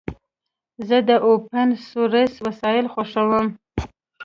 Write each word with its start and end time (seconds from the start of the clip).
زه 0.87 0.97
د 1.09 1.11
اوپن 1.27 1.67
سورس 1.89 2.33
وسایل 2.45 2.85
خوښوم. 2.93 3.47